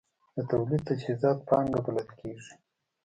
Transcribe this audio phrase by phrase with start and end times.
[0.35, 2.53] د تولید تجهیزات پانګه بلل کېږي.